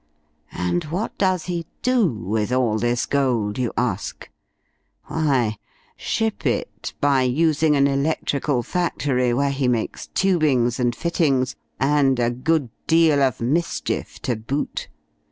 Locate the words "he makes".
9.51-10.07